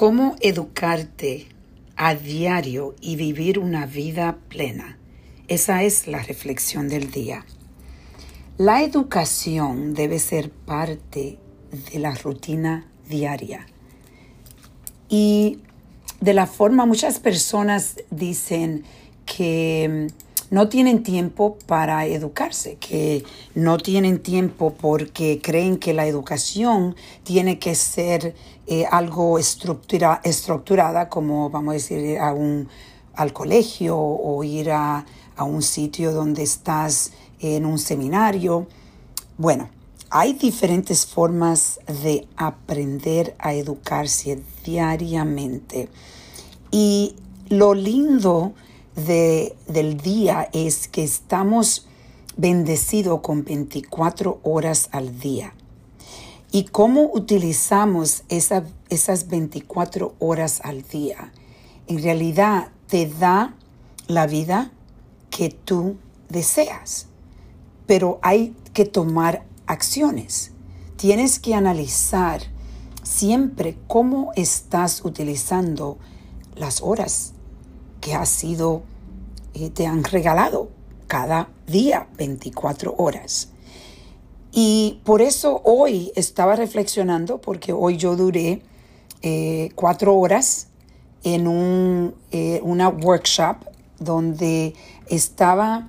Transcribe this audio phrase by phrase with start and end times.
[0.00, 1.46] ¿Cómo educarte
[1.94, 4.96] a diario y vivir una vida plena?
[5.46, 7.44] Esa es la reflexión del día.
[8.56, 11.38] La educación debe ser parte
[11.92, 13.66] de la rutina diaria.
[15.10, 15.58] Y
[16.22, 18.84] de la forma, muchas personas dicen
[19.26, 20.06] que
[20.50, 23.24] no tienen tiempo para educarse, que
[23.54, 28.34] no tienen tiempo porque creen que la educación tiene que ser
[28.66, 32.68] eh, algo estructura, estructurada, como vamos a decir, a un,
[33.14, 38.66] al colegio o ir a, a un sitio donde estás en un seminario.
[39.38, 39.70] Bueno,
[40.10, 45.88] hay diferentes formas de aprender a educarse diariamente.
[46.72, 47.14] Y
[47.48, 48.52] lo lindo
[49.06, 51.86] del día es que estamos
[52.36, 55.54] bendecidos con 24 horas al día.
[56.52, 61.32] ¿Y cómo utilizamos esas 24 horas al día?
[61.86, 63.54] En realidad te da
[64.08, 64.72] la vida
[65.30, 65.96] que tú
[66.28, 67.06] deseas,
[67.86, 70.52] pero hay que tomar acciones.
[70.96, 72.42] Tienes que analizar
[73.02, 75.98] siempre cómo estás utilizando
[76.56, 77.34] las horas
[78.00, 78.82] que has sido,
[79.54, 80.68] eh, te han regalado
[81.06, 83.50] cada día 24 horas.
[84.52, 88.62] Y por eso hoy estaba reflexionando, porque hoy yo duré
[89.22, 90.68] eh, cuatro horas
[91.22, 93.56] en un, eh, una workshop
[93.98, 94.74] donde
[95.06, 95.88] estaba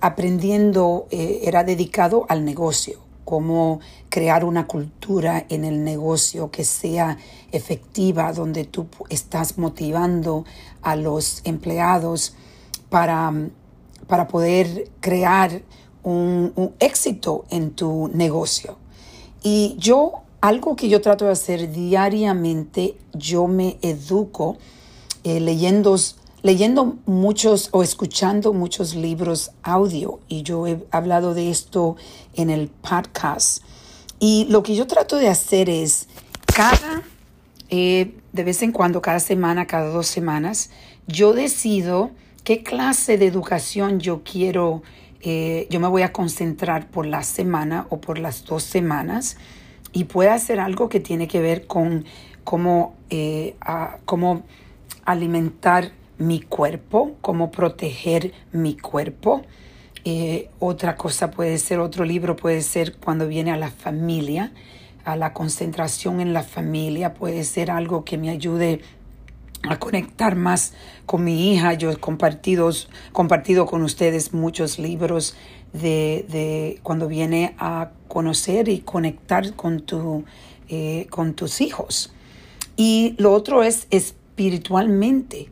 [0.00, 2.98] aprendiendo, era dedicado al negocio
[3.32, 3.80] cómo
[4.10, 7.16] crear una cultura en el negocio que sea
[7.50, 10.44] efectiva, donde tú estás motivando
[10.82, 12.34] a los empleados
[12.90, 13.32] para,
[14.06, 15.62] para poder crear
[16.02, 18.76] un, éxito en tu negocio.
[19.42, 24.58] Y yo, algo que yo trato de hacer diariamente, yo me educo
[25.24, 25.96] eh, leyendo
[26.42, 31.96] leyendo muchos o escuchando muchos libros audio y yo he hablado de esto
[32.34, 33.62] en el podcast.
[34.18, 36.08] Y lo que yo trato de hacer es
[36.46, 37.02] cada,
[37.70, 40.70] eh, de vez en cuando, cada semana, cada dos semanas,
[41.06, 42.10] yo decido
[42.44, 44.82] qué clase de educación yo quiero,
[45.20, 49.36] eh, yo me voy a concentrar por la semana o por las dos semanas
[49.92, 52.04] y puede hacer algo que tiene que ver con
[52.42, 53.54] cómo, eh,
[54.04, 54.42] cómo
[55.04, 59.42] alimentar mi cuerpo, cómo proteger mi cuerpo.
[60.04, 64.52] Eh, otra cosa puede ser, otro libro puede ser cuando viene a la familia,
[65.04, 68.80] a la concentración en la familia, puede ser algo que me ayude
[69.68, 70.74] a conectar más
[71.06, 71.74] con mi hija.
[71.74, 72.70] Yo he compartido,
[73.12, 75.36] compartido con ustedes muchos libros
[75.72, 80.24] de, de, cuando viene a conocer y conectar con, tu,
[80.68, 82.12] eh, con tus hijos.
[82.76, 85.48] Y lo otro es espiritualmente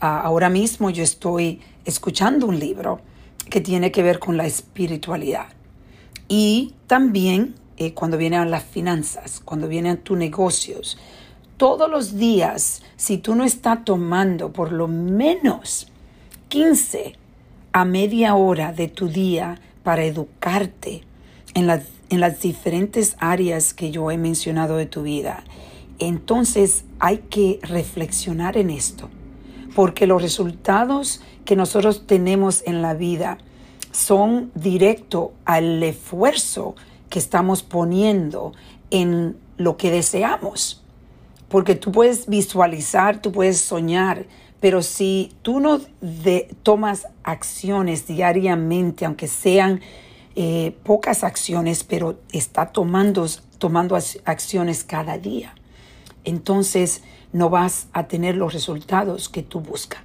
[0.00, 3.00] ahora mismo yo estoy escuchando un libro
[3.50, 5.48] que tiene que ver con la espiritualidad.
[6.28, 10.98] Y también eh, cuando vienen las finanzas, cuando vienen tus negocios,
[11.56, 15.88] todos los días, si tú no estás tomando por lo menos
[16.48, 17.16] 15
[17.72, 21.02] a media hora de tu día para educarte
[21.54, 21.70] en,
[22.10, 25.44] en las diferentes áreas que yo he mencionado de tu vida,
[25.98, 29.10] entonces hay que reflexionar en esto
[29.74, 33.38] porque los resultados que nosotros tenemos en la vida
[33.92, 36.74] son directo al esfuerzo
[37.10, 38.52] que estamos poniendo
[38.90, 40.82] en lo que deseamos.
[41.48, 44.26] Porque tú puedes visualizar, tú puedes soñar,
[44.60, 45.80] pero si tú no
[46.62, 49.80] tomas acciones diariamente, aunque sean
[50.36, 53.26] eh, pocas acciones, pero está tomando,
[53.58, 55.54] tomando acciones cada día,
[56.24, 57.02] entonces
[57.32, 60.02] no vas a tener los resultados que tú buscas.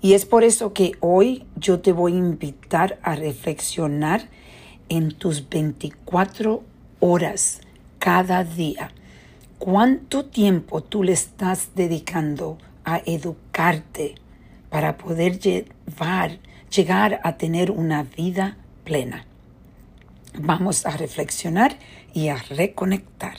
[0.00, 4.28] Y es por eso que hoy yo te voy a invitar a reflexionar
[4.88, 6.62] en tus 24
[7.00, 7.60] horas
[7.98, 8.92] cada día.
[9.58, 14.14] ¿Cuánto tiempo tú le estás dedicando a educarte
[14.70, 16.38] para poder llevar,
[16.70, 19.24] llegar a tener una vida plena?
[20.38, 21.78] Vamos a reflexionar
[22.12, 23.38] y a reconectar.